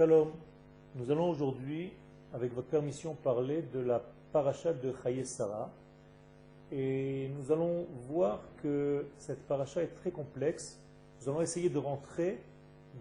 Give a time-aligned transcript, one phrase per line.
[0.00, 0.30] Shalom,
[0.94, 1.92] nous allons aujourd'hui,
[2.32, 4.00] avec votre permission, parler de la
[4.32, 5.68] paracha de Chaye Sarah.
[6.72, 10.80] Et nous allons voir que cette paracha est très complexe.
[11.20, 12.38] Nous allons essayer de rentrer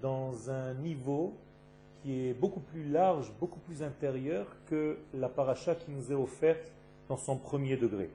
[0.01, 1.31] dans un niveau
[2.03, 6.69] qui est beaucoup plus large, beaucoup plus intérieur que la paracha qui nous est offerte
[7.07, 8.09] dans son premier degré.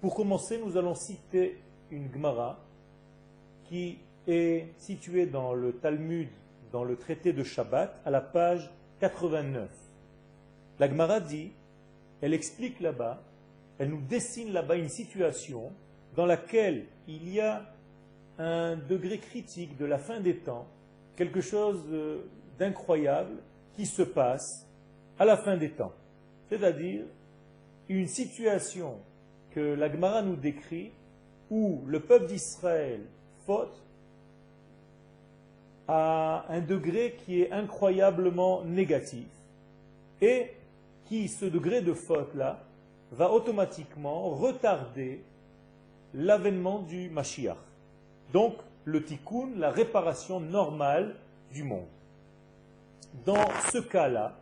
[0.00, 1.58] Pour commencer, nous allons citer
[1.90, 2.56] une Gemara
[3.64, 3.98] qui
[4.28, 6.28] est située dans le Talmud,
[6.72, 9.68] dans le traité de Shabbat, à la page 89.
[10.78, 11.52] La Gemara dit,
[12.20, 13.22] elle explique là-bas,
[13.78, 15.72] elle nous dessine là-bas une situation
[16.16, 17.62] dans laquelle il y a
[18.38, 20.66] un degré critique de la fin des temps,
[21.16, 21.84] quelque chose
[22.58, 23.36] d'incroyable
[23.74, 24.66] qui se passe
[25.18, 25.92] à la fin des temps.
[26.48, 27.04] C'est-à-dire
[27.88, 28.98] une situation
[29.50, 30.92] que la Gemara nous décrit
[31.50, 33.00] où le peuple d'Israël
[33.46, 33.82] faute
[35.88, 39.26] à un degré qui est incroyablement négatif
[40.20, 40.52] et
[41.06, 42.60] qui, ce degré de faute-là,
[43.12, 45.24] va automatiquement retarder
[46.12, 47.56] l'avènement du Mashiach.
[48.32, 48.54] Donc,
[48.84, 51.16] le tikkun, la réparation normale
[51.52, 51.86] du monde.
[53.24, 54.36] Dans ce cas-là,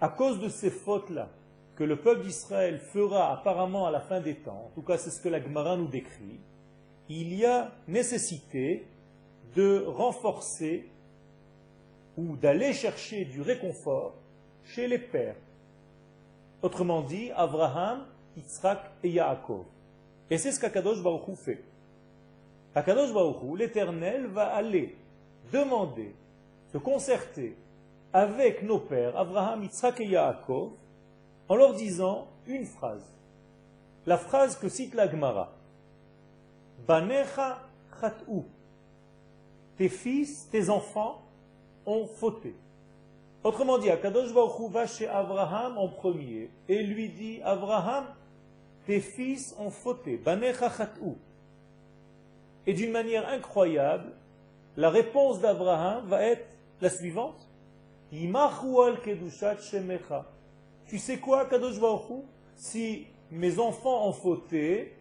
[0.00, 1.28] à cause de ces fautes-là,
[1.76, 5.10] que le peuple d'Israël fera apparemment à la fin des temps, en tout cas c'est
[5.10, 6.40] ce que la Gemara nous décrit,
[7.08, 8.86] il y a nécessité
[9.54, 10.88] de renforcer
[12.16, 14.14] ou d'aller chercher du réconfort
[14.64, 15.36] chez les pères.
[16.62, 18.04] Autrement dit, Abraham,
[18.36, 19.64] Yitzhak et Yaakov.
[20.30, 21.62] Et c'est ce qu'Akadosh Baruch Hu fait.
[22.74, 24.96] Akadosh Baruch Hu, l'Éternel, va aller
[25.52, 26.14] demander,
[26.72, 27.56] se concerter
[28.12, 30.72] avec nos pères, Abraham, Yitzhak et Yaakov,
[31.48, 33.04] en leur disant une phrase.
[34.06, 35.52] La phrase que cite la Gemara.
[36.86, 37.58] Banecha
[38.00, 38.42] chat'u.
[39.78, 41.22] Tes fils, tes enfants
[41.86, 42.54] ont fauté.
[43.44, 48.04] Autrement dit, Akadosh Baruch va chez Abraham en premier et lui dit Abraham,
[48.86, 50.20] tes fils ont fauté.
[52.66, 54.10] Et d'une manière incroyable,
[54.76, 56.48] la réponse d'Abraham va être
[56.80, 57.48] la suivante.
[58.10, 58.28] Tu
[60.98, 62.24] sais quoi, Kadosh Baruch
[62.56, 64.96] Si mes enfants ont fauté,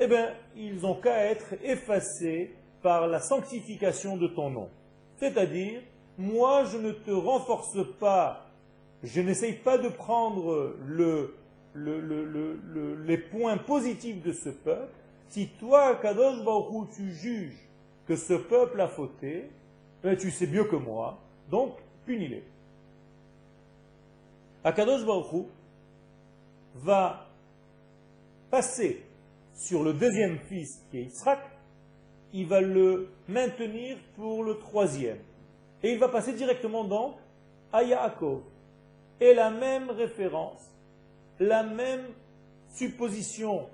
[0.00, 2.56] eh bien, ils ont qu'à être effacés
[2.88, 4.70] par la sanctification de ton nom.
[5.18, 5.82] C'est-à-dire,
[6.16, 8.46] moi, je ne te renforce pas,
[9.02, 11.34] je n'essaye pas de prendre le,
[13.04, 14.90] les points positifs de ce peuple.
[15.28, 17.68] Si toi, Kadosh Baruch tu juges
[18.06, 19.50] que ce peuple a fauté,
[20.02, 21.18] eh tu sais mieux que moi,
[21.50, 21.74] donc
[22.06, 22.42] punis-les.
[24.64, 25.44] Akadosh Baruch
[26.76, 27.26] va
[28.50, 29.04] passer
[29.52, 31.57] sur le deuxième fils qui est Yitzhak,
[32.32, 35.18] il va le maintenir pour le troisième.
[35.82, 37.14] Et il va passer directement donc
[37.72, 38.42] à Yaakov.
[39.20, 40.62] Et la même référence,
[41.38, 42.04] la même
[42.68, 43.66] supposition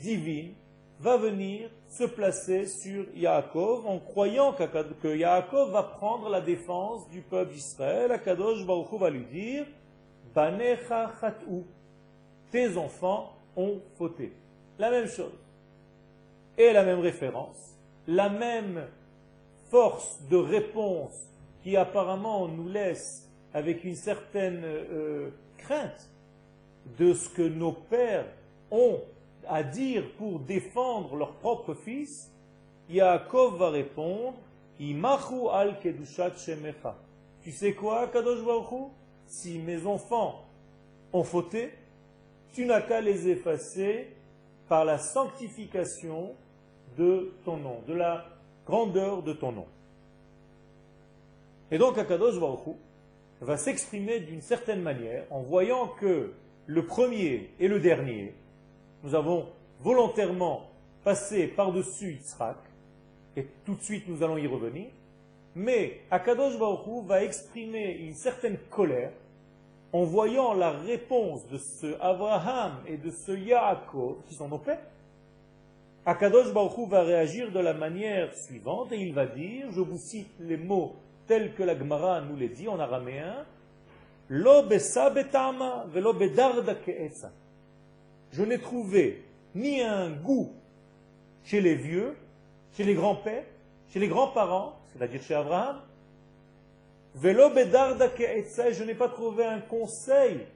[0.00, 0.52] divine
[1.00, 7.20] va venir se placer sur Yaakov en croyant que Yaakov va prendre la défense du
[7.20, 8.12] peuple d'Israël.
[8.12, 9.66] Akadosh Baruch va lui dire
[10.34, 11.12] Banecha
[12.50, 14.32] Tes enfants ont fauté.
[14.78, 15.32] La même chose.
[16.58, 17.75] Et la même référence.
[18.06, 18.86] La même
[19.70, 21.28] force de réponse
[21.62, 26.08] qui apparemment nous laisse avec une certaine euh, crainte
[26.98, 28.26] de ce que nos pères
[28.70, 29.00] ont
[29.48, 32.30] à dire pour défendre leur propre fils,
[32.88, 34.34] Yaakov va répondre,
[34.78, 36.32] Imachu al kedushat.
[37.42, 38.90] Tu sais quoi, Kadosh Baruch
[39.26, 40.44] si mes enfants
[41.12, 41.72] ont fauté,
[42.52, 44.08] tu n'as qu'à les effacer
[44.68, 46.34] par la sanctification
[46.96, 48.26] de ton nom, de la
[48.66, 49.66] grandeur de ton nom.
[51.70, 52.76] Et donc Akadosh Baruch
[53.40, 56.32] va s'exprimer d'une certaine manière en voyant que
[56.66, 58.34] le premier et le dernier,
[59.02, 59.46] nous avons
[59.80, 60.70] volontairement
[61.04, 62.56] passé par-dessus Yitzhak,
[63.36, 64.86] et tout de suite nous allons y revenir,
[65.54, 69.12] mais Akadosh Baruch va exprimer une certaine colère
[69.92, 74.82] en voyant la réponse de ce Abraham et de ce Yaakov, qui sont nos pères.
[76.08, 80.30] Akadosh Baruch va réagir de la manière suivante et il va dire, je vous cite
[80.38, 80.94] les mots
[81.26, 83.44] tels que la Gemara nous les dit en araméen,
[84.28, 84.62] Lo
[88.30, 89.24] Je n'ai trouvé
[89.56, 90.52] ni un goût
[91.42, 92.16] chez les vieux,
[92.76, 93.44] chez les grands-pères,
[93.88, 95.80] chez les grands-parents, c'est-à-dire chez Abraham.
[97.20, 100.46] Je n'ai pas trouvé un conseil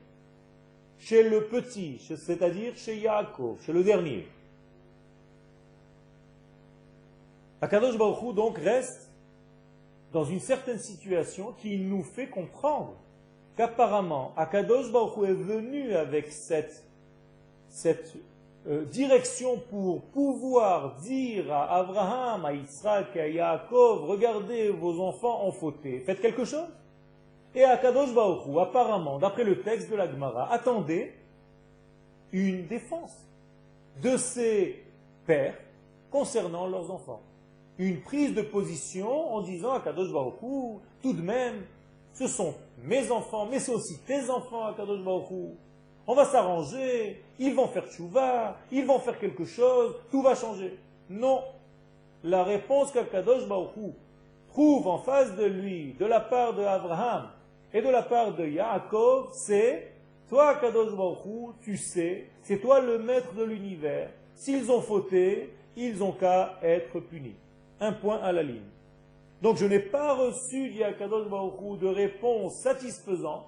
[0.97, 4.29] chez le petit, c'est-à-dire chez Yaakov, chez le dernier.
[7.63, 9.11] Akadosh Baruch donc reste
[10.13, 12.95] dans une certaine situation qui nous fait comprendre
[13.57, 16.83] qu'apparemment Akadosh Baruch est venu avec cette,
[18.67, 25.53] euh, direction pour pouvoir dire à Abraham, à Israël, à Yaakov, regardez vos enfants ont
[25.53, 26.69] fauté, faites quelque chose?
[27.55, 31.13] Et Akadosh Baruch apparemment, d'après le texte de la Gemara, attendait
[32.33, 33.17] une défense
[34.03, 34.83] de ses
[35.27, 35.59] pères
[36.11, 37.21] concernant leurs enfants.
[37.81, 40.35] Une prise de position en disant à Kadosh Baruch
[41.01, 41.65] tout de même,
[42.13, 42.53] ce sont
[42.85, 45.55] mes enfants, mais c'est aussi tes enfants à Kadosh Baruch
[46.07, 50.79] On va s'arranger, ils vont faire tchouva, ils vont faire quelque chose, tout va changer.
[51.09, 51.41] Non.
[52.23, 53.95] La réponse qu'Akadosh Baruch
[54.49, 57.31] trouve en face de lui, de la part de Abraham
[57.73, 59.91] et de la part de Yaakov, c'est
[60.29, 64.11] toi, Kadosh Baruch tu sais, c'est toi le maître de l'univers.
[64.35, 67.37] S'ils ont fauté, ils ont qu'à être punis.
[67.81, 68.61] Un point à la ligne.
[69.43, 71.27] Donc je n'ai pas reçu, dit Akadosh
[71.81, 73.47] de réponse satisfaisante,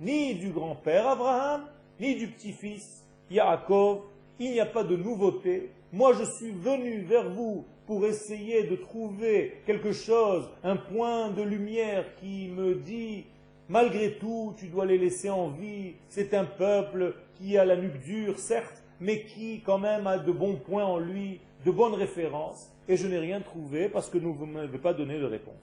[0.00, 1.62] ni du grand-père Abraham,
[1.98, 4.02] ni du petit-fils Yaakov.
[4.38, 5.70] Il n'y a pas de nouveauté.
[5.92, 11.42] Moi, je suis venu vers vous pour essayer de trouver quelque chose, un point de
[11.42, 13.26] lumière qui me dit,
[13.68, 15.94] malgré tout, tu dois les laisser en vie.
[16.08, 20.32] C'est un peuple qui a la nuque dure, certes, mais qui quand même a de
[20.32, 24.46] bons points en lui, de bonnes références, et je n'ai rien trouvé parce que vous
[24.46, 25.54] ne m'avez pas donné de réponse.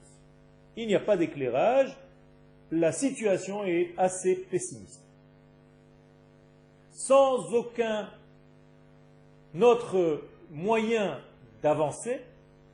[0.76, 1.96] Il n'y a pas d'éclairage,
[2.70, 5.02] la situation est assez pessimiste.
[6.90, 8.08] Sans aucun
[9.60, 11.20] autre moyen
[11.62, 12.20] d'avancer,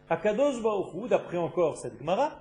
[0.09, 2.33] Akadosh Baruch d'après encore cette Gemara,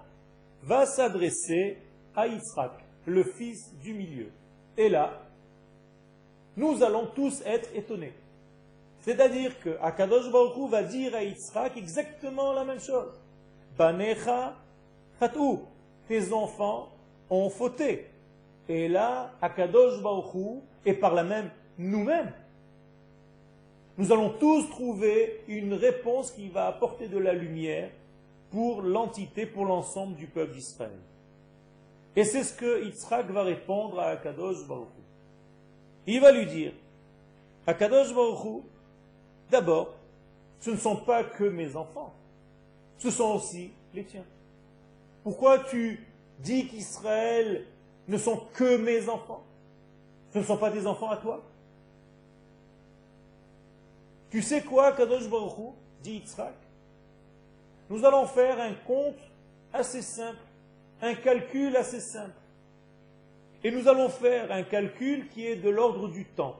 [0.63, 1.77] va s'adresser
[2.15, 2.71] à Israël,
[3.05, 4.29] le fils du milieu.
[4.77, 5.21] Et là,
[6.55, 8.13] nous allons tous être étonnés.
[9.07, 13.13] C'est-à-dire que Akadosh Baruch va dire à Yitzhak exactement la même chose.
[13.77, 14.53] Banecha
[15.17, 15.61] fatou,
[16.09, 16.89] tes enfants
[17.29, 18.07] ont fauté.
[18.67, 22.33] Et là, Akadosh Baruch et par la même nous-mêmes,
[23.97, 27.89] nous allons tous trouver une réponse qui va apporter de la lumière
[28.51, 30.99] pour l'entité, pour l'ensemble du peuple d'Israël.
[32.17, 34.89] Et c'est ce que Yitzhak va répondre à Akadosh Baruch
[36.07, 36.73] Il va lui dire,
[37.65, 38.65] Akadosh Baruch
[39.49, 39.93] D'abord,
[40.59, 42.13] ce ne sont pas que mes enfants,
[42.97, 44.25] ce sont aussi les tiens.
[45.23, 46.05] Pourquoi tu
[46.39, 47.65] dis qu'Israël
[48.07, 49.43] ne sont que mes enfants?
[50.33, 51.43] Ce ne sont pas tes enfants à toi?
[54.29, 55.73] Tu sais quoi, Kadosh Baruch
[56.03, 56.53] dit Yitzhak?
[57.89, 59.15] Nous allons faire un compte
[59.71, 60.39] assez simple,
[61.01, 62.35] un calcul assez simple.
[63.63, 66.57] Et nous allons faire un calcul qui est de l'ordre du temps.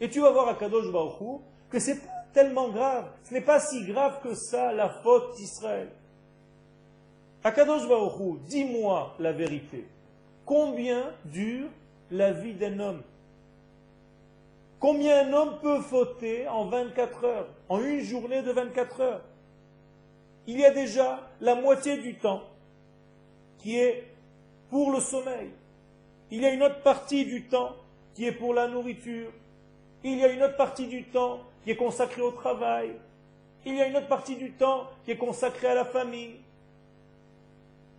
[0.00, 3.06] Et tu vas voir à Kadosh Baruch que c'est pas tellement grave.
[3.24, 5.88] Ce n'est pas si grave que ça, la faute d'Israël.
[7.44, 9.86] Akadosh Baruchou, dis-moi la vérité.
[10.44, 11.68] Combien dure
[12.10, 13.02] la vie d'un homme?
[14.80, 19.22] Combien un homme peut fauter en 24 heures, en une journée de 24 heures?
[20.46, 22.42] Il y a déjà la moitié du temps
[23.58, 24.04] qui est
[24.70, 25.50] pour le sommeil.
[26.30, 27.74] Il y a une autre partie du temps
[28.14, 29.30] qui est pour la nourriture.
[30.04, 32.92] Il y a une autre partie du temps qui est consacré au travail.
[33.66, 36.36] Il y a une autre partie du temps qui est consacrée à la famille.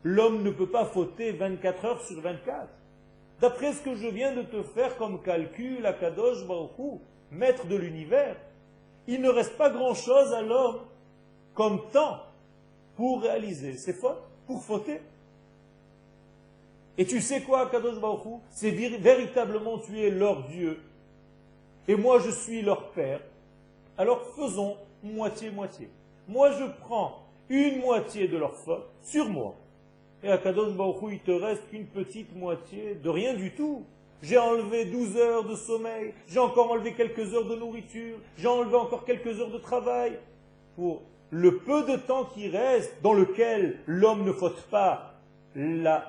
[0.03, 2.67] L'homme ne peut pas fauter 24 heures sur 24.
[3.39, 6.99] D'après ce que je viens de te faire comme calcul à Kadosh Baruchou,
[7.29, 8.37] maître de l'univers,
[9.05, 10.79] il ne reste pas grand-chose à l'homme
[11.53, 12.23] comme temps
[12.95, 14.99] pour réaliser ses fautes, pour fauter.
[16.97, 20.81] Et tu sais quoi, Kadosh Baruchou C'est véritablement tu es leur Dieu.
[21.87, 23.21] Et moi je suis leur Père.
[23.99, 25.89] Alors faisons moitié-moitié.
[26.25, 29.55] Moi, je prends une moitié de leur faute sur moi.
[30.23, 33.83] Et à Kadosh Baruch il te reste une petite moitié de rien du tout.
[34.21, 38.75] J'ai enlevé 12 heures de sommeil, j'ai encore enlevé quelques heures de nourriture, j'ai enlevé
[38.75, 40.17] encore quelques heures de travail.
[40.77, 45.13] Pour le peu de temps qui reste, dans lequel l'homme ne faute pas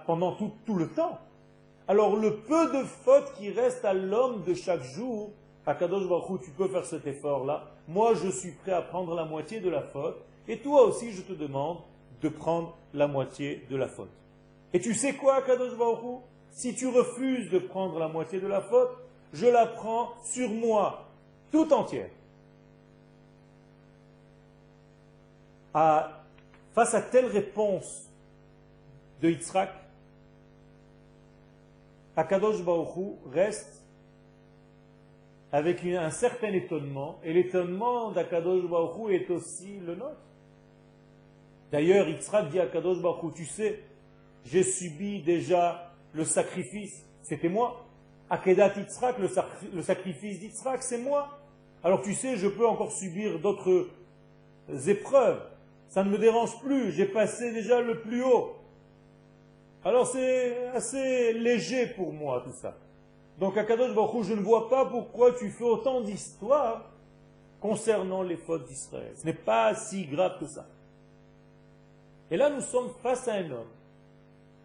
[0.07, 1.19] pendant tout, tout le temps.
[1.89, 5.33] Alors le peu de fautes qui reste à l'homme de chaque jour,
[5.67, 9.25] à Kadosh Baruch tu peux faire cet effort-là, moi je suis prêt à prendre la
[9.25, 10.17] moitié de la faute,
[10.49, 11.79] et toi aussi je te demande
[12.23, 14.11] de prendre la moitié de la faute.
[14.73, 18.61] Et tu sais quoi, Kadosh Baruch Si tu refuses de prendre la moitié de la
[18.61, 18.90] faute,
[19.33, 21.07] je la prends sur moi,
[21.50, 22.11] tout entière.
[25.73, 28.09] Face à telle réponse
[29.23, 29.71] de Yitzhak,
[32.17, 33.83] Akadosh Baruch reste
[35.52, 40.21] avec un certain étonnement, et l'étonnement d'Akadosh Baruch est aussi le nôtre.
[41.73, 43.80] D'ailleurs, Yitzhak dit à Kadosh Baruch tu sais,
[44.45, 47.85] j'ai subi déjà le sacrifice, c'était moi.
[48.28, 51.28] Akedat Yitzhak, le, sacrifice d'Yitzhak, c'est moi.
[51.83, 53.88] Alors tu sais, je peux encore subir d'autres
[54.87, 55.40] épreuves.
[55.88, 58.54] Ça ne me dérange plus, j'ai passé déjà le plus haut.
[59.85, 62.76] Alors c'est assez léger pour moi tout ça.
[63.41, 66.85] Donc à Kadosh Baruch je ne vois pas pourquoi tu fais autant d'histoires
[67.59, 69.13] concernant les fautes d'Israël.
[69.17, 70.67] Ce n'est pas si grave que ça.
[72.31, 73.73] Et là, nous sommes face à un homme,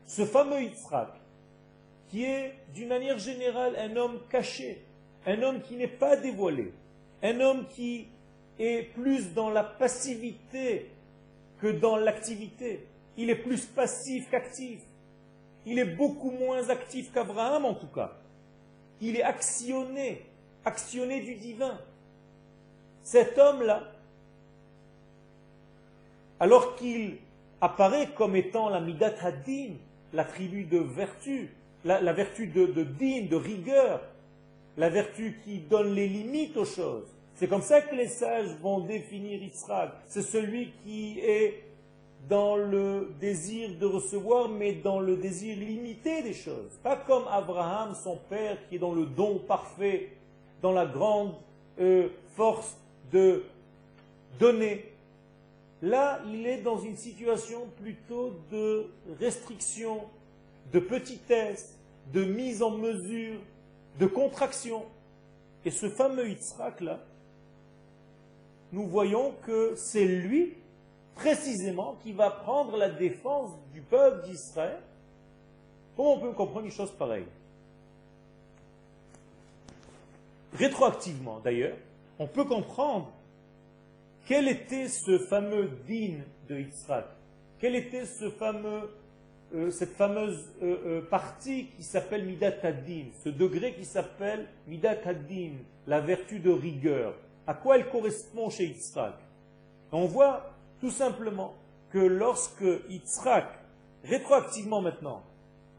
[0.06, 1.10] ce fameux Yitzhak,
[2.10, 4.86] qui est d'une manière générale un homme caché,
[5.26, 6.74] un homme qui n'est pas dévoilé,
[7.24, 8.08] un homme qui
[8.60, 10.92] est plus dans la passivité
[11.60, 12.86] que dans l'activité.
[13.18, 14.82] Il est plus passif qu'actif.
[15.66, 18.12] Il est beaucoup moins actif qu'Abraham en tout cas.
[19.02, 20.26] Il est actionné,
[20.64, 21.78] actionné du divin.
[23.04, 23.84] Cet homme-là,
[26.40, 27.18] alors qu'il
[27.62, 29.74] apparaît comme étant la Midat Hadin,
[30.14, 31.50] la tribu de vertu,
[31.84, 34.02] la, vertu de, de de rigueur,
[34.78, 37.08] la vertu qui donne les limites aux choses.
[37.36, 39.92] C'est comme ça que les sages vont définir Israël.
[40.08, 41.64] C'est celui qui est
[42.30, 46.72] dans le désir de recevoir, mais dans le désir limité des choses.
[46.82, 50.10] Pas comme Abraham, son père, qui est dans le don parfait,
[50.62, 51.34] dans la grande
[51.80, 52.76] euh, force
[53.12, 53.44] de
[54.40, 54.92] donner.
[55.82, 58.88] Là, il est dans une situation plutôt de
[59.20, 60.02] restriction,
[60.74, 61.78] de petitesse,
[62.14, 63.40] de mise en mesure,
[64.00, 64.84] de contraction.
[65.64, 67.00] Et ce fameux Yitzhak-là,
[68.72, 70.54] nous voyons que c'est lui,
[71.16, 74.80] précisément, qui va prendre la défense du peuple d'Israël.
[75.96, 77.26] Comment on peut comprendre une chose pareille?
[80.54, 81.78] Rétroactivement, d'ailleurs,
[82.20, 83.12] on peut comprendre
[84.26, 86.20] quel était ce fameux din
[86.50, 87.06] de Yitzhak.
[87.60, 88.90] Quelle était ce fameux,
[89.54, 94.98] euh, cette fameuse euh, euh, partie qui s'appelle Midat Hadin, ce degré qui s'appelle Midat
[95.06, 95.52] Hadin,
[95.88, 97.14] la vertu de rigueur.
[97.48, 99.16] À quoi elle correspond chez Yitzhak?
[99.92, 100.55] On voit
[100.86, 101.56] tout simplement
[101.90, 103.48] que lorsque Yitzhak,
[104.04, 105.24] rétroactivement maintenant,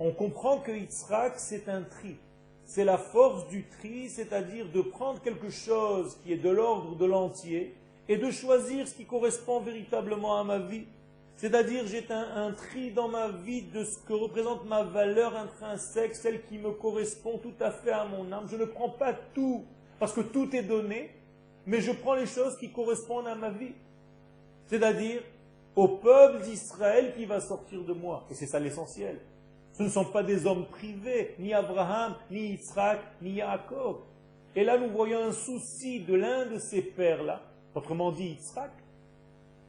[0.00, 2.16] on comprend que Yitzhak c'est un tri.
[2.64, 7.04] C'est la force du tri, c'est-à-dire de prendre quelque chose qui est de l'ordre de
[7.04, 7.76] l'entier
[8.08, 10.86] et de choisir ce qui correspond véritablement à ma vie.
[11.36, 16.44] C'est-à-dire, j'ai un, tri dans ma vie de ce que représente ma valeur intrinsèque, celle
[16.46, 18.48] qui me correspond tout à fait à mon âme.
[18.50, 19.64] Je ne prends pas tout,
[20.00, 21.10] parce que tout est donné,
[21.64, 23.70] mais je prends les choses qui correspondent à ma vie.
[24.66, 25.22] C'est-à-dire,
[25.74, 28.26] au peuple d'Israël qui va sortir de moi.
[28.30, 29.20] Et c'est ça l'essentiel.
[29.72, 33.98] Ce ne sont pas des hommes privés, ni Abraham, ni Israël, ni Jacob.
[34.54, 37.42] Et là, nous voyons un souci de l'un de ces pères-là,
[37.74, 38.72] autrement dit Yitzhak,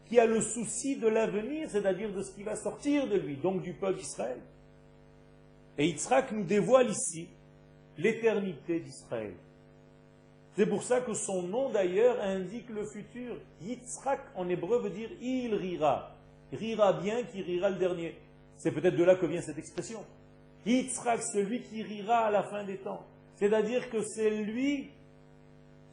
[0.06, 3.62] qui a le souci de l'avenir, c'est-à-dire de ce qui va sortir de lui, donc
[3.62, 4.39] du peuple d'Israël.
[5.77, 7.27] Et Yitzhak nous dévoile ici
[7.98, 9.34] l'éternité d'Israël.
[10.58, 13.36] C'est pour ça que son nom d'ailleurs indique le futur.
[13.62, 16.16] Yitzhak en hébreu veut dire il rira.
[16.52, 18.16] Rira bien qui rira le dernier.
[18.58, 20.04] C'est peut-être de là que vient cette expression.
[20.66, 23.06] Yitzhak, celui qui rira à la fin des temps.
[23.36, 24.90] C'est-à-dire que c'est lui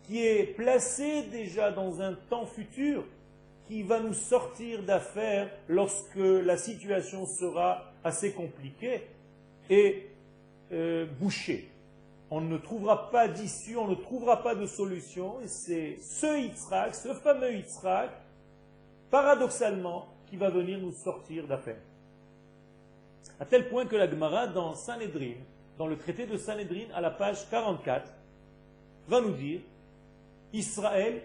[0.05, 3.05] qui est placé déjà dans un temps futur
[3.69, 9.03] qui va nous sortir d'affaires lorsque la situation sera assez compliquée
[9.69, 10.07] et
[10.73, 11.69] euh, bouchée.
[12.31, 16.95] On ne trouvera pas d'issue, on ne trouvera pas de solution, et c'est ce Yitzhak,
[16.95, 18.11] ce fameux Yitzhak,
[19.11, 21.83] paradoxalement, qui va venir nous sortir d'affaires.
[23.39, 25.35] À tel point que la Gemara, dans Sanhedrin,
[25.79, 28.13] dans le traité de Sanhedrin, à la page 44,
[29.09, 29.61] va nous dire
[30.53, 31.23] Israël,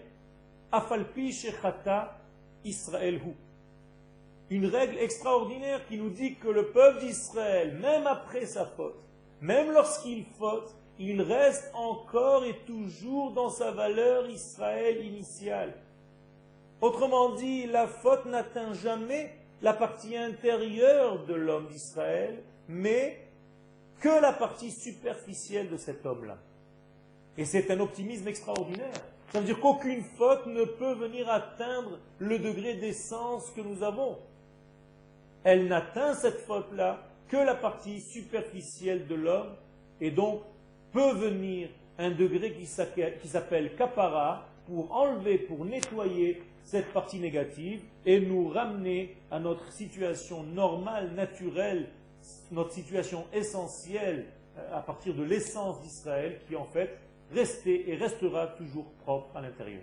[0.70, 2.18] afalpi shechata
[2.64, 3.34] Israël hu.
[4.50, 8.98] Une règle extraordinaire qui nous dit que le peuple d'Israël, même après sa faute,
[9.40, 15.72] même lorsqu'il faute, il reste encore et toujours dans sa valeur Israël initiale.
[16.82, 23.18] Autrement dit, la faute n'atteint jamais la partie intérieure de l'homme d'Israël, mais
[24.00, 26.36] que la partie superficielle de cet homme-là.
[27.38, 28.92] Et c'est un optimisme extraordinaire.
[29.32, 34.18] Ça veut dire qu'aucune faute ne peut venir atteindre le degré d'essence que nous avons.
[35.44, 39.54] Elle n'atteint cette faute-là que la partie superficielle de l'homme,
[40.02, 40.42] et donc
[40.92, 41.68] peut venir
[41.98, 49.16] un degré qui s'appelle kapara pour enlever, pour nettoyer cette partie négative et nous ramener
[49.30, 51.88] à notre situation normale, naturelle,
[52.50, 56.98] notre situation essentielle euh, à partir de l'essence d'Israël qui en fait
[57.32, 59.82] restait et restera toujours propre à l'intérieur.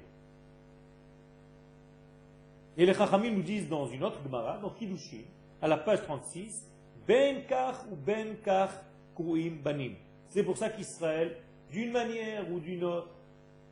[2.78, 5.24] Et les Chachamim nous disent dans une autre Gemara, dans Kiddushin,
[5.62, 6.68] à la page 36,
[7.08, 8.72] Ben kach ou ben kach
[9.16, 9.96] kruim banim.
[10.30, 11.38] C'est pour ça qu'Israël,
[11.72, 13.10] d'une manière ou d'une autre,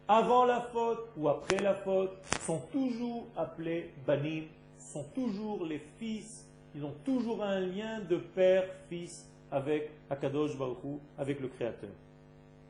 [0.07, 4.43] avant la faute ou après la faute, sont toujours appelés banim,
[4.77, 6.45] sont toujours les fils,
[6.75, 11.89] ils ont toujours un lien de père-fils avec Akadosh Baruch avec le Créateur.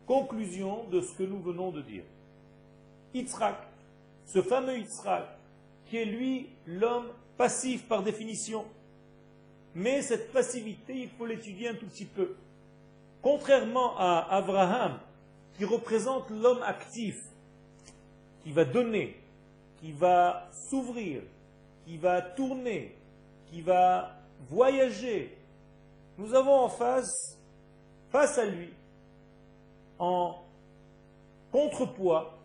[0.06, 2.04] Conclusion de ce que nous venons de dire.
[3.13, 3.58] Yitzhak,
[4.25, 5.25] ce fameux Yitzhak,
[5.88, 8.65] qui est lui l'homme passif par définition,
[9.74, 12.36] mais cette passivité, il faut l'étudier un tout petit peu.
[13.25, 15.00] Contrairement à Abraham,
[15.58, 17.17] qui représente l'homme actif,
[18.44, 19.20] qui va donner,
[19.82, 21.24] qui va s'ouvrir,
[21.88, 22.96] qui va tourner,
[23.48, 24.12] qui va
[24.48, 25.36] voyager,
[26.20, 27.39] nous avons en face,
[28.12, 28.70] face à lui,
[29.98, 30.36] en
[31.51, 32.38] contrepoids,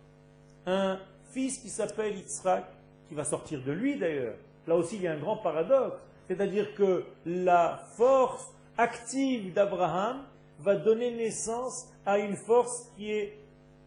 [0.65, 0.99] un
[1.31, 2.65] fils qui s'appelle Yitzhak,
[3.07, 4.37] qui va sortir de lui d'ailleurs.
[4.67, 5.99] Là aussi, il y a un grand paradoxe.
[6.27, 10.25] C'est-à-dire que la force active d'Abraham
[10.63, 13.39] va donner naissance à une force qui est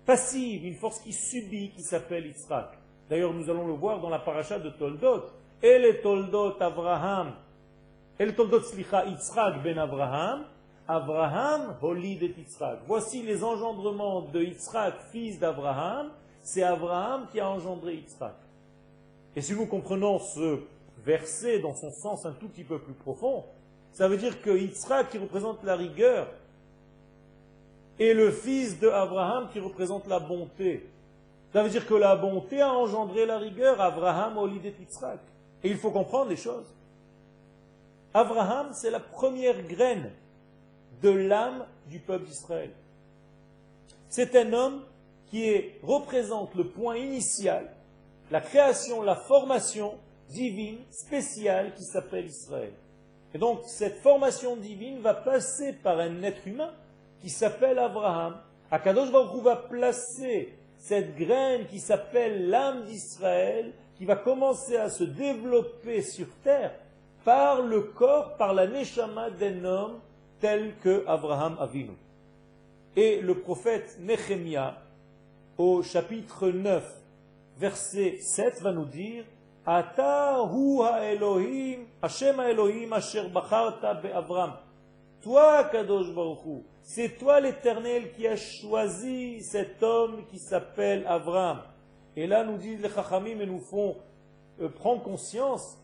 [0.06, 2.78] passive, une force qui subit, qui s'appelle Yitzhak.
[3.10, 5.24] D'ailleurs, nous allons le voir dans la paracha de Toldot.
[5.62, 7.34] Et les Toldot Abraham,
[8.20, 10.46] et les Toldot Slicha Yitzhak ben Abraham,
[10.88, 12.80] Abraham holid et Yitzhak.
[12.86, 16.12] Voici les engendrements de Yitzhak, fils d'Abraham.
[16.42, 18.36] C'est Abraham qui a engendré Yitzhak.
[19.36, 20.60] Et si nous comprenons ce
[21.06, 23.46] verset dans son sens un tout petit peu plus profond,
[23.94, 26.28] ça veut dire que Yitzhak qui représente la rigueur
[28.00, 30.88] et le fils d'Abraham qui représente la bonté.
[31.52, 35.20] Ça veut dire que la bonté a engendré la rigueur, Abraham au de Yitzhak.
[35.64, 36.66] Et il faut comprendre les choses.
[38.14, 40.12] Abraham, c'est la première graine
[41.02, 42.72] de l'âme du peuple d'Israël.
[44.10, 44.82] C'est un homme
[45.28, 47.72] qui représente le point initial,
[48.30, 49.96] la création, la formation
[50.30, 52.74] divine spéciale qui s'appelle Israël.
[53.34, 56.72] Et donc cette formation divine va passer par un être humain
[57.24, 58.36] qui s'appelle Abraham.
[58.70, 65.06] Akadosh Baruch va placer cette graine qui s'appelle l'âme d'Israël, qui va commencer à se
[65.06, 66.74] développer sur terre
[67.24, 70.00] par le corps, par la neshama d'un homme
[70.42, 71.94] tel que Abraham Avinu.
[72.98, 74.76] Et le prophète Nehemiah,
[75.58, 76.84] au chapitre 9,
[77.58, 79.24] verset 7, va nous dire
[79.66, 84.58] Ata hu Elohim, Hashem Elohim asher bacharta be'Avram.
[85.24, 91.62] Toi, Kadosh Baruch c'est toi l'Éternel qui as choisi cet homme qui s'appelle Avram.
[92.18, 93.96] Et là, nous disent les Chachamim et nous font
[94.60, 95.78] euh, prendre conscience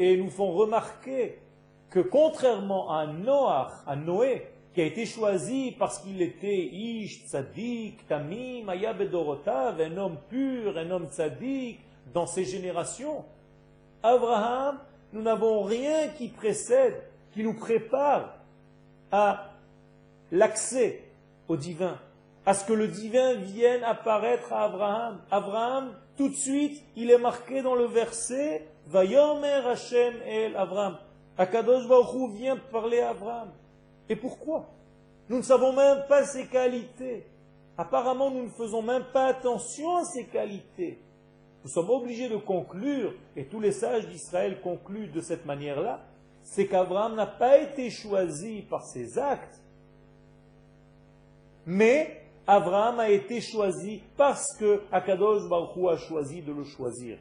[0.00, 1.38] et nous font remarquer
[1.90, 8.08] que contrairement à Noach, à Noé, qui a été choisi parce qu'il était Ish, Tzadik,
[8.08, 11.78] Tamim, Ayabedorotav, un homme pur, un homme Tzadik,
[12.12, 13.24] dans ses générations,
[14.02, 14.80] Abraham,
[15.12, 17.00] nous n'avons rien qui précède,
[17.32, 18.41] qui nous prépare
[19.12, 19.50] à
[20.30, 21.04] l'accès
[21.48, 21.98] au divin,
[22.46, 25.20] à ce que le divin vienne apparaître à Abraham.
[25.30, 30.96] Abraham, tout de suite, il est marqué dans le verset Vayomer Hashem el Abraham.
[31.38, 33.50] Akadosh Baruch vient parler à Abraham.
[34.08, 34.68] Et pourquoi?
[35.28, 37.26] Nous ne savons même pas ses qualités.
[37.78, 40.98] Apparemment, nous ne faisons même pas attention à ses qualités.
[41.64, 46.00] Nous sommes obligés de conclure, et tous les sages d'Israël concluent de cette manière-là,
[46.42, 49.60] c'est qu'Abraham n'a pas été choisi par ses actes,
[51.66, 57.18] mais Abraham a été choisi parce que Akadosh Baruch a choisi de le choisir.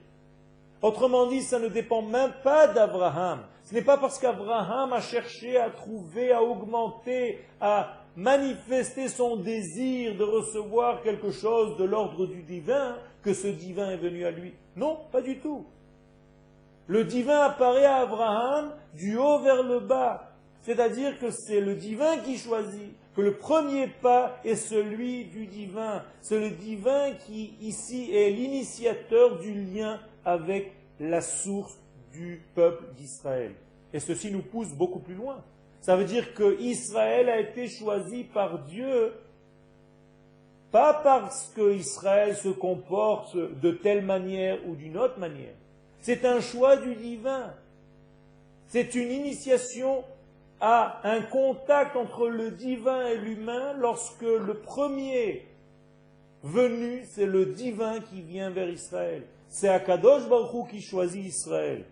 [0.81, 3.41] Autrement dit, ça ne dépend même pas d'Abraham.
[3.65, 10.17] Ce n'est pas parce qu'Abraham a cherché à trouver, à augmenter, à manifester son désir
[10.17, 14.53] de recevoir quelque chose de l'ordre du divin que ce divin est venu à lui.
[14.75, 15.65] Non, pas du tout.
[16.91, 20.29] Le divin apparaît à Abraham du haut vers le bas.
[20.61, 26.03] C'est-à-dire que c'est le divin qui choisit que le premier pas est celui du divin.
[26.19, 31.79] C'est le divin qui ici est l'initiateur du lien avec la source
[32.11, 33.53] du peuple d'Israël.
[33.93, 35.41] Et ceci nous pousse beaucoup plus loin.
[35.79, 39.13] Ça veut dire que Israël a été choisi par Dieu
[40.73, 45.53] pas parce que Israël se comporte de telle manière ou d'une autre manière.
[46.01, 47.53] C'est un choix du divin.
[48.67, 50.03] C'est une initiation
[50.59, 55.47] à un contact entre le divin et l'humain lorsque le premier
[56.43, 59.23] venu, c'est le divin qui vient vers Israël.
[59.47, 61.85] C'est Akadosh Baruch qui choisit Israël.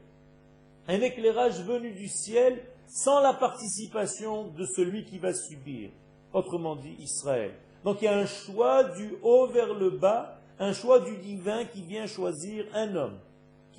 [0.87, 5.91] Un éclairage venu du ciel sans la participation de celui qui va subir,
[6.33, 7.51] autrement dit Israël.
[7.83, 11.65] Donc il y a un choix du haut vers le bas, un choix du divin
[11.65, 13.19] qui vient choisir un homme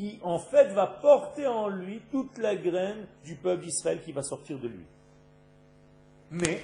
[0.01, 4.23] qui en fait va porter en lui toute la graine du peuple d'Israël qui va
[4.23, 4.87] sortir de lui.
[6.31, 6.63] Mais,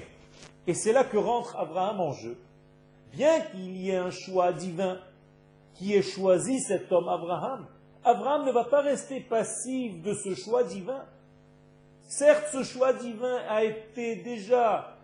[0.66, 2.38] et c'est là que rentre Abraham en jeu,
[3.12, 4.98] bien qu'il y ait un choix divin
[5.74, 7.66] qui ait choisi cet homme Abraham,
[8.04, 11.04] Abraham ne va pas rester passif de ce choix divin.
[12.04, 14.96] Certes, ce choix divin a été déjà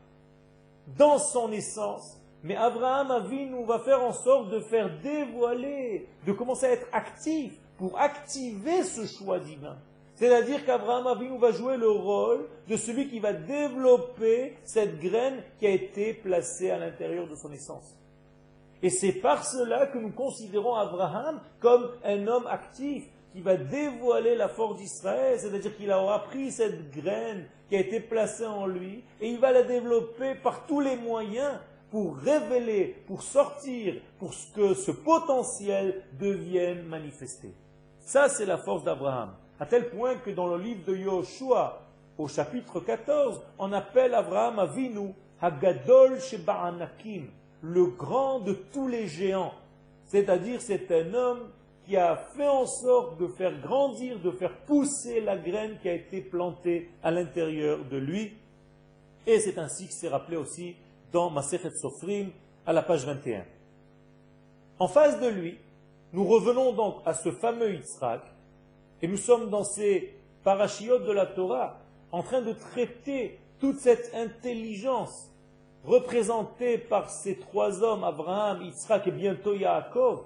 [0.97, 6.65] dans son essence, mais Abraham nous va faire en sorte de faire dévoiler, de commencer
[6.65, 9.77] à être actif pour activer ce choix divin.
[10.15, 15.67] C'est-à-dire qu'Abraham Avinu va jouer le rôle de celui qui va développer cette graine qui
[15.67, 17.97] a été placée à l'intérieur de son essence.
[18.83, 24.35] Et c'est par cela que nous considérons Abraham comme un homme actif qui va dévoiler
[24.35, 29.03] la force d'Israël, c'est-à-dire qu'il aura pris cette graine qui a été placée en lui
[29.21, 31.59] et il va la développer par tous les moyens
[31.91, 37.55] pour révéler, pour sortir, pour que ce potentiel devienne manifesté.
[38.05, 39.31] Ça, c'est la force d'Abraham.
[39.59, 41.81] À tel point que dans le livre de Yoshua,
[42.19, 47.29] au chapitre 14, on appelle Abraham Avinu Hagadol Sheba'anakim,
[47.63, 49.55] le grand de tous les géants.
[50.07, 51.49] C'est-à-dire, c'est un homme
[51.85, 55.95] qui a fait en sorte de faire grandir, de faire pousser la graine qui a
[55.95, 58.33] été plantée à l'intérieur de lui.
[59.27, 60.77] Et c'est ainsi que c'est rappelé aussi
[61.13, 62.31] dans Masechet Sofrim
[62.67, 63.45] à la page 21.
[64.79, 65.59] En face de lui,
[66.13, 68.23] nous revenons donc à ce fameux Yitzhak,
[69.01, 71.79] et nous sommes dans ces parachiotes de la Torah,
[72.11, 75.31] en train de traiter toute cette intelligence
[75.85, 80.23] représentés par ces trois hommes, Abraham, Yitzhak et bientôt Yaakov,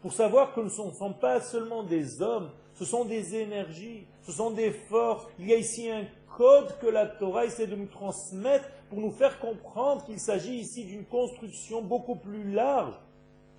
[0.00, 4.30] pour savoir que ce ne sont pas seulement des hommes, ce sont des énergies, ce
[4.30, 5.26] sont des forces.
[5.40, 6.04] Il y a ici un
[6.36, 10.84] code que la Torah essaie de nous transmettre pour nous faire comprendre qu'il s'agit ici
[10.84, 12.94] d'une construction beaucoup plus large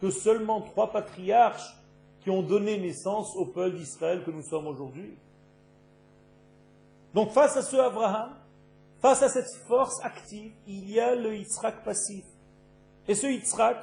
[0.02, 1.76] que seulement trois patriarches
[2.22, 5.16] qui ont donné naissance au peuple d'Israël que nous sommes aujourd'hui.
[7.14, 8.36] Donc face à ce Abraham,
[9.02, 12.26] Face à cette force active, il y a le Yitzhak passif.
[13.08, 13.78] Et ce Yitzhak,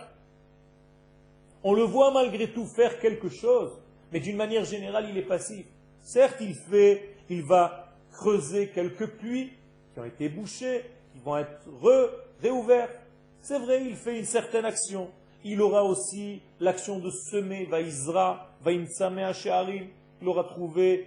[1.62, 3.72] on le voit malgré tout faire quelque chose,
[4.12, 5.64] mais d'une manière générale, il est passif.
[6.02, 9.52] Certes, il fait, il va creuser quelques puits
[9.94, 11.66] qui ont été bouchés, qui vont être
[12.42, 12.90] réouverts.
[13.40, 15.10] C'est vrai, il fait une certaine action.
[15.44, 19.86] Il aura aussi l'action de semer, Vaïzra, Vaïmtsame Hasheharim.
[20.20, 21.06] Il aura trouvé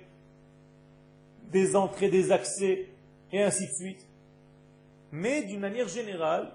[1.51, 2.87] des entrées, des accès
[3.31, 4.07] et ainsi de suite.
[5.11, 6.51] Mais d'une manière générale,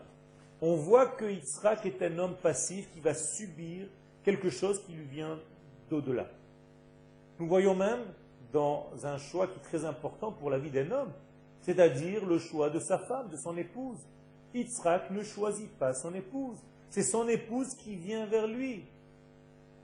[0.60, 3.86] on voit que Yitzhak est un homme passif qui va subir
[4.22, 5.38] quelque chose qui lui vient
[5.90, 6.26] d'au-delà.
[7.38, 8.04] Nous voyons même
[8.52, 11.12] dans un choix qui est très important pour la vie d'un homme,
[11.62, 13.98] c'est-à-dire le choix de sa femme, de son épouse.
[14.54, 16.58] Yitzhak ne choisit pas son épouse,
[16.94, 18.84] c'est son épouse qui vient vers lui.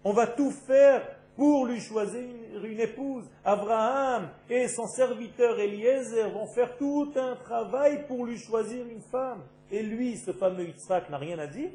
[0.04, 1.02] On va tout faire
[1.34, 2.22] pour lui choisir
[2.62, 3.24] une, épouse.
[3.44, 9.42] Abraham et son serviteur Eliezer vont faire tout un travail pour lui choisir une femme.
[9.72, 11.72] Et lui, ce fameux Yitzhak, n'a rien à dire.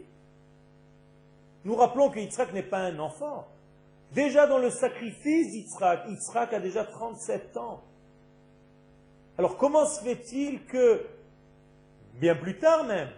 [1.65, 3.45] Nous rappelons que Yitzhak n'est pas un enfant.
[4.13, 7.83] Déjà dans le sacrifice d'Yitzhak, Yitzhak a déjà 37 ans.
[9.37, 11.05] Alors comment se fait-il que,
[12.21, 13.09] bien plus tard même,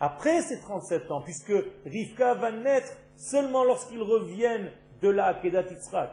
[0.00, 1.52] après ses 37 ans, puisque
[1.86, 6.10] Rivka va naître seulement lorsqu'ils reviennent de la Akedat Yitzhak.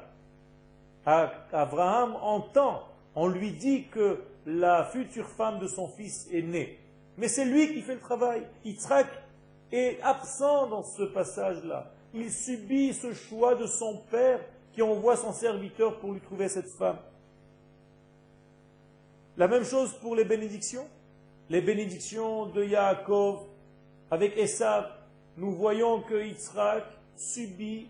[1.06, 2.84] Abraham entend,
[3.15, 6.80] on lui dit que la future femme de son fils est née.
[7.17, 8.44] Mais c'est lui qui fait le travail.
[8.63, 9.08] Yitzhak
[9.72, 11.91] est absent dans ce passage-là.
[12.13, 14.39] Il subit ce choix de son père
[14.74, 16.98] qui envoie son serviteur pour lui trouver cette femme.
[19.38, 20.88] La même chose pour les bénédictions.
[21.50, 23.46] Les bénédictions de Yaakov
[24.12, 24.86] avec Esav.
[25.38, 26.84] Nous voyons que Yitzhak
[27.15, 27.88] subit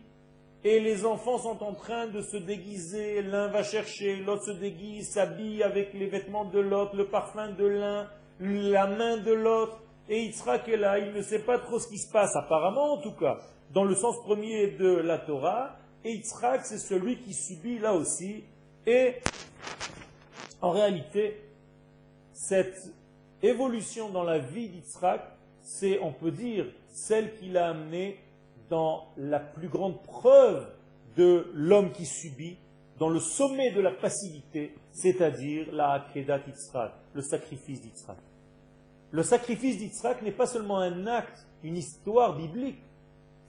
[0.63, 5.09] et les enfants sont en train de se déguiser, l'un va chercher, l'autre se déguise,
[5.09, 8.07] s'habille avec les vêtements de l'autre, le parfum de l'un,
[8.39, 11.97] la main de l'autre, et Yitzhak est là, il ne sait pas trop ce qui
[11.97, 13.39] se passe, apparemment en tout cas,
[13.71, 18.43] dans le sens premier de la Torah, et Yitzhak c'est celui qui subit là aussi,
[18.85, 19.15] et
[20.61, 21.41] en réalité,
[22.33, 22.77] cette
[23.41, 25.23] évolution dans la vie d'Yitzhak,
[25.71, 28.19] c'est, on peut dire, celle qui l'a amené
[28.69, 30.67] dans la plus grande preuve
[31.15, 32.57] de l'homme qui subit,
[32.99, 38.17] dans le sommet de la passivité, c'est-à-dire la Akedat Yitzhak, le sacrifice d'Yitzhak.
[39.11, 42.81] Le sacrifice d'Yitzhak n'est pas seulement un acte, une histoire biblique,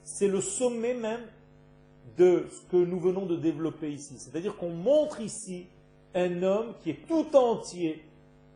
[0.01, 1.25] c'est le sommet même
[2.17, 4.15] de ce que nous venons de développer ici.
[4.17, 5.67] C'est-à-dire qu'on montre ici
[6.15, 8.01] un homme qui est tout entier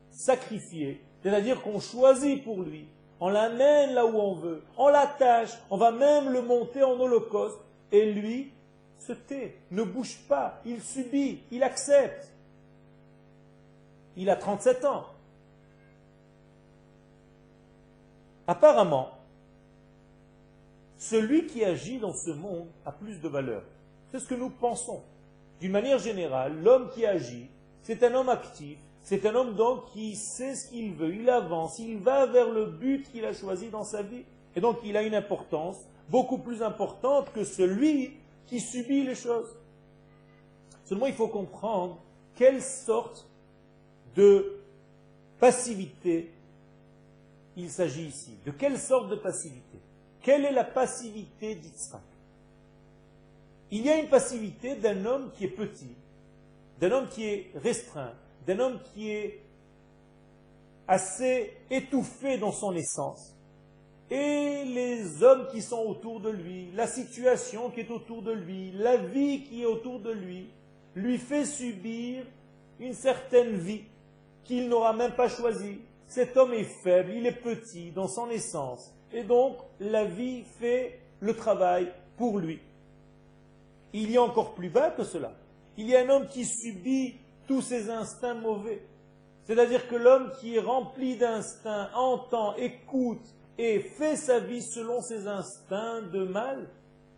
[0.10, 2.88] sacrifié, c'est-à-dire qu'on choisit pour lui
[3.20, 7.60] on l'amène là où on veut, on l'attache, on va même le monter en holocauste,
[7.92, 8.52] et lui
[9.00, 12.32] se tait, ne bouge pas, il subit, il accepte.
[14.16, 15.06] Il a 37 ans.
[18.48, 19.12] Apparemment,
[20.98, 23.64] celui qui agit dans ce monde a plus de valeur.
[24.10, 25.04] C'est ce que nous pensons.
[25.60, 27.50] D'une manière générale, l'homme qui agit,
[27.84, 28.78] c'est un homme actif,
[29.08, 32.66] c'est un homme donc qui sait ce qu'il veut, il avance, il va vers le
[32.66, 34.26] but qu'il a choisi dans sa vie.
[34.54, 35.78] Et donc il a une importance
[36.10, 38.18] beaucoup plus importante que celui
[38.48, 39.48] qui subit les choses.
[40.84, 41.98] Seulement il faut comprendre
[42.36, 43.26] quelle sorte
[44.14, 44.60] de
[45.40, 46.30] passivité
[47.56, 48.38] il s'agit ici.
[48.46, 49.80] De quelle sorte de passivité?
[50.22, 52.04] Quelle est la passivité d'Israël?
[53.72, 55.96] Il y a une passivité d'un homme qui est petit,
[56.82, 58.12] d'un homme qui est restreint,
[58.48, 59.42] d'un homme qui est
[60.88, 63.36] assez étouffé dans son essence,
[64.10, 68.72] et les hommes qui sont autour de lui, la situation qui est autour de lui,
[68.72, 70.48] la vie qui est autour de lui,
[70.96, 72.24] lui fait subir
[72.80, 73.84] une certaine vie
[74.46, 75.80] qu'il n'aura même pas choisie.
[76.08, 81.02] Cet homme est faible, il est petit dans son essence, et donc la vie fait
[81.20, 82.62] le travail pour lui.
[83.92, 85.34] Il y a encore plus bas que cela.
[85.78, 87.16] Il y a un homme qui subit
[87.48, 88.82] tous ses instincts mauvais.
[89.46, 93.24] C'est-à-dire que l'homme qui est rempli d'instincts entend, écoute
[93.58, 96.70] et fait sa vie selon ses instincts de mal,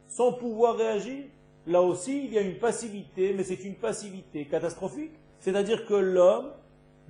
[0.07, 1.25] sans pouvoir réagir.
[1.67, 5.11] Là aussi, il y a une passivité, mais c'est une passivité catastrophique.
[5.39, 6.51] C'est-à-dire que l'homme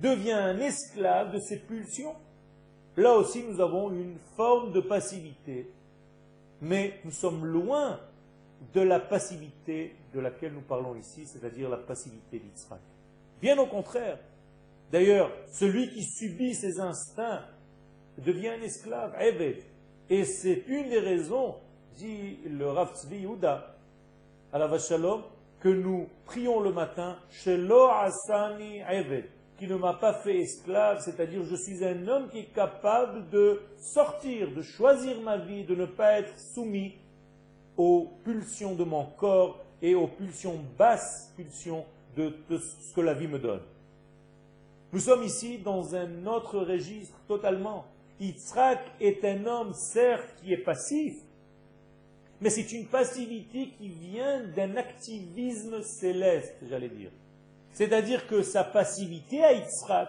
[0.00, 2.14] devient un esclave de ses pulsions.
[2.96, 5.70] Là aussi, nous avons une forme de passivité,
[6.60, 8.00] mais nous sommes loin
[8.74, 12.82] de la passivité de laquelle nous parlons ici, c'est-à-dire la passivité d'Israël.
[13.40, 14.18] Bien au contraire.
[14.92, 17.44] D'ailleurs, celui qui subit ses instincts
[18.18, 19.14] devient un esclave.
[20.08, 21.54] Et c'est une des raisons,
[21.96, 23.26] dit le Rav Tzvi
[24.52, 25.22] à la Vachalom,
[25.60, 29.26] que nous prions le matin, Shelo Asani Eved,
[29.58, 33.60] qui ne m'a pas fait esclave, c'est-à-dire je suis un homme qui est capable de
[33.78, 36.94] sortir, de choisir ma vie, de ne pas être soumis
[37.76, 41.84] aux pulsions de mon corps et aux pulsions basses, pulsions
[42.16, 43.62] de, ce que la vie me donne.
[44.92, 47.86] Nous sommes ici dans un autre registre totalement.
[48.18, 51.14] Yitzhak est un homme, certes, qui est passif,
[52.40, 57.10] mais c'est une passivité qui vient d'un activisme céleste, j'allais dire.
[57.72, 60.08] C'est-à-dire que sa passivité à Yitzhak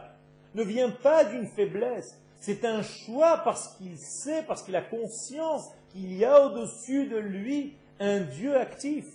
[0.56, 5.70] ne vient pas d'une faiblesse, c'est un choix parce qu'il sait, parce qu'il a conscience
[5.90, 9.06] qu'il y a au-dessus de lui un Dieu actif.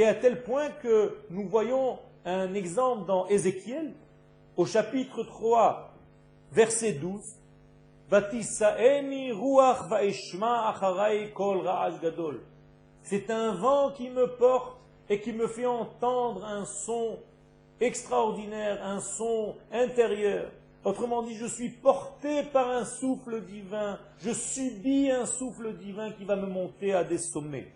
[0.00, 3.92] Et à tel point que nous voyons un exemple dans Ézéchiel,
[4.56, 5.92] au chapitre 3,
[6.52, 7.20] verset 12,
[13.02, 14.78] c'est un vent qui me porte
[15.10, 17.18] et qui me fait entendre un son
[17.78, 20.50] extraordinaire, un son intérieur.
[20.82, 26.24] Autrement dit, je suis porté par un souffle divin, je subis un souffle divin qui
[26.24, 27.70] va me monter à des sommets.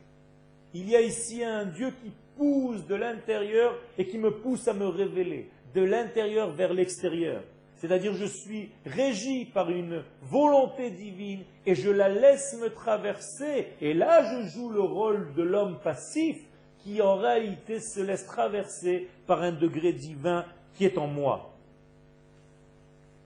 [0.74, 4.74] Il y a ici un Dieu qui pousse de l'intérieur et qui me pousse à
[4.74, 7.42] me révéler, de l'intérieur vers l'extérieur.
[7.76, 13.68] C'est-à-dire je suis régi par une volonté divine et je la laisse me traverser.
[13.80, 16.38] Et là, je joue le rôle de l'homme passif
[16.78, 21.54] qui en réalité se laisse traverser par un degré divin qui est en moi.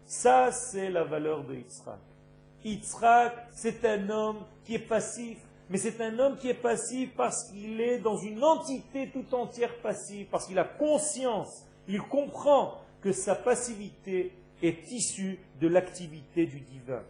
[0.06, 1.98] Ça, c'est la valeur de Yitzhak.
[2.64, 5.38] Yitzhak, c'est un homme qui est passif,
[5.70, 9.74] mais c'est un homme qui est passif parce qu'il est dans une entité tout entière
[9.83, 16.61] passive, parce qu'il a conscience, il comprend que sa passivité est issue de l'activité du
[16.61, 17.02] divin.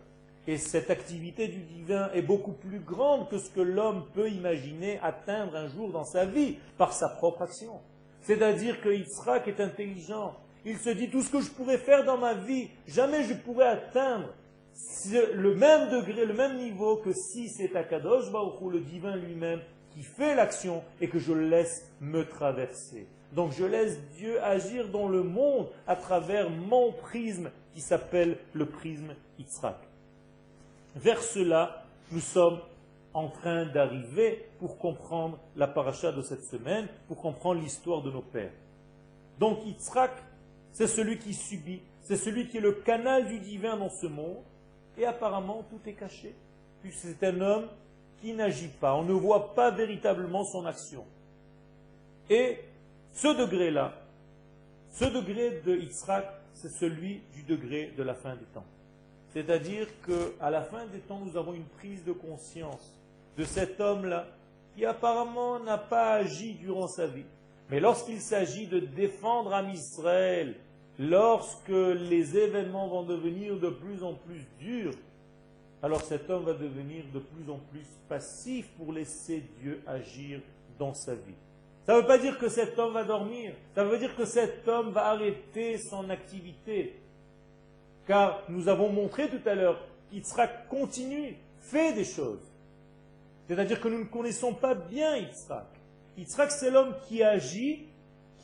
[0.47, 4.99] Et cette activité du divin est beaucoup plus grande que ce que l'homme peut imaginer
[5.03, 7.81] atteindre un jour dans sa vie par sa propre action.
[8.23, 12.19] C'est-à-dire que Yitzhak est intelligent, il se dit tout ce que je pourrais faire dans
[12.19, 14.35] ma vie, jamais je pourrais atteindre
[15.35, 19.61] le même degré, le même niveau que si c'est Akadosh Baruch le divin lui-même,
[19.91, 23.07] qui fait l'action et que je laisse me traverser.
[23.33, 28.67] Donc je laisse Dieu agir dans le monde à travers mon prisme qui s'appelle le
[28.67, 29.77] prisme Yitzhak.
[30.97, 32.61] Vers cela, nous sommes
[33.15, 38.23] en train d'arriver pour comprendre la paracha de cette semaine, pour comprendre l'histoire de nos
[38.23, 38.53] pères.
[39.39, 40.13] Donc Yitzhak
[40.73, 44.45] c'est celui qui subit, c'est celui qui est le canal du divin dans ce monde,
[44.99, 46.35] et apparemment tout est caché,
[46.83, 47.69] puisque c'est un homme
[48.21, 51.05] qui n'agit pas, on ne voit pas véritablement son action.
[52.29, 52.59] Et
[53.13, 53.95] ce degré-là,
[54.91, 58.65] ce degré de Yitzhak, c'est celui du degré de la fin des temps.
[59.33, 62.99] C'est-à-dire qu'à la fin des temps, nous avons une prise de conscience
[63.37, 64.27] de cet homme-là
[64.75, 67.27] qui apparemment n'a pas agi durant sa vie.
[67.71, 70.57] Mais lorsqu'il s'agit de défendre Am Israël,
[70.99, 74.95] lorsque les événements vont devenir de plus en plus durs,
[75.83, 80.41] alors cet homme va devenir de plus en plus passif pour laisser Dieu agir
[80.79, 81.35] dans sa vie.
[81.87, 84.67] Ça ne veut pas dire que cet homme va dormir, ça veut dire que cet
[84.67, 87.01] homme va arrêter son activité.
[88.07, 89.81] Car nous avons montré tout à l'heure
[90.11, 92.43] qu'Yitzhak continue, fait des choses.
[93.47, 95.67] C'est-à-dire que nous ne connaissons pas bien Yitzhak.
[96.17, 97.87] Yitzhak, c'est l'homme qui agit,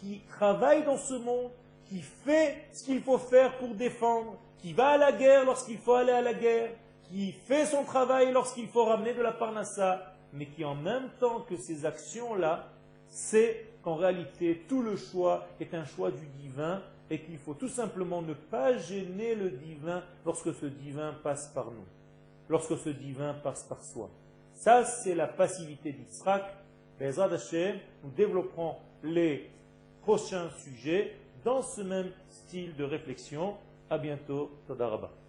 [0.01, 1.51] qui travaille dans ce monde,
[1.89, 5.95] qui fait ce qu'il faut faire pour défendre, qui va à la guerre lorsqu'il faut
[5.95, 6.71] aller à la guerre,
[7.09, 11.41] qui fait son travail lorsqu'il faut ramener de la parnassa, mais qui en même temps
[11.41, 12.69] que ces actions-là,
[13.09, 17.69] sait qu'en réalité tout le choix est un choix du divin et qu'il faut tout
[17.69, 21.87] simplement ne pas gêner le divin lorsque ce divin passe par nous,
[22.49, 24.11] lorsque ce divin passe par soi.
[24.55, 26.43] Ça, c'est la passivité d'Israël.
[28.03, 29.51] nous développerons les
[30.03, 33.57] prochains sujets dans ce même style de réflexion.
[33.91, 34.51] À bientôt.
[34.67, 35.24] Todarabah.